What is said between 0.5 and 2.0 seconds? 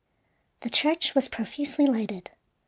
The church was profusely